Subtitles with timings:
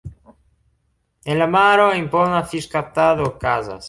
[1.33, 3.79] En la maro impona fiŝkaptado okazas.